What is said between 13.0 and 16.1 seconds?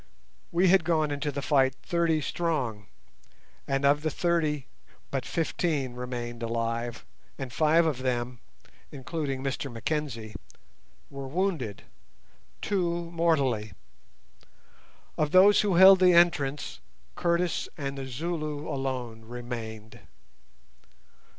mortally. Of those who held